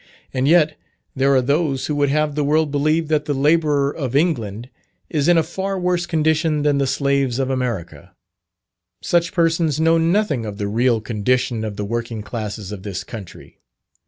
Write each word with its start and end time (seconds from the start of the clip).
And 0.33 0.47
yet 0.47 0.79
there 1.15 1.31
are 1.35 1.43
those 1.43 1.85
who 1.85 1.93
would 1.97 2.09
have 2.09 2.33
the 2.33 2.43
world 2.43 2.71
believe 2.71 3.07
that 3.09 3.25
the 3.25 3.35
labourer 3.35 3.95
of 3.95 4.15
England 4.15 4.67
is 5.11 5.27
in 5.27 5.37
a 5.37 5.43
far 5.43 5.79
worse 5.79 6.07
condition 6.07 6.63
than 6.63 6.79
the 6.79 6.87
slaves 6.87 7.37
of 7.37 7.51
America. 7.51 8.15
Such 9.03 9.31
persons 9.31 9.79
know 9.79 9.99
nothing 9.99 10.43
of 10.43 10.57
the 10.57 10.67
real 10.67 11.01
condition 11.01 11.63
of 11.63 11.75
the 11.75 11.85
working 11.85 12.23
classes 12.23 12.71
of 12.71 12.81
this 12.81 13.03
country. 13.03 13.59